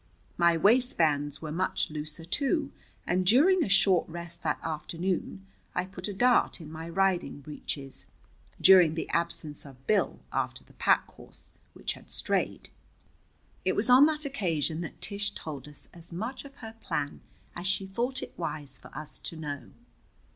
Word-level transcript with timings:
My 0.35 0.57
waistbands 0.57 1.43
were 1.43 1.51
much 1.51 1.91
looser, 1.91 2.25
too, 2.25 2.71
and 3.05 3.23
during 3.23 3.63
a 3.63 3.69
short 3.69 4.09
rest 4.09 4.41
that 4.41 4.57
afternoon 4.63 5.45
I 5.75 5.85
put 5.85 6.07
a 6.07 6.13
dart 6.15 6.59
in 6.59 6.71
my 6.71 6.89
riding 6.89 7.39
breeches, 7.41 8.07
during 8.59 8.95
the 8.95 9.07
absence 9.09 9.63
of 9.63 9.85
Bill 9.85 10.19
after 10.33 10.63
the 10.63 10.73
pack 10.73 11.05
horse, 11.11 11.53
which 11.73 11.93
had 11.93 12.09
strayed. 12.09 12.71
It 13.63 13.75
was 13.75 13.91
on 13.91 14.07
that 14.07 14.25
occasion 14.25 14.81
that 14.81 15.01
Tish 15.01 15.29
told 15.33 15.67
us 15.67 15.87
as 15.93 16.11
much 16.11 16.45
of 16.45 16.55
her 16.55 16.73
plan 16.81 17.21
as 17.55 17.67
she 17.67 17.85
thought 17.85 18.23
it 18.23 18.33
wise 18.35 18.79
for 18.79 18.87
us 18.97 19.19
to 19.19 19.35
know. 19.35 19.69